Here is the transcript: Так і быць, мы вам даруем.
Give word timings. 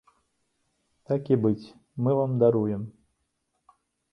Так 1.11 1.29
і 1.35 1.37
быць, 1.43 1.65
мы 2.07 2.11
вам 2.21 2.31
даруем. 2.45 2.83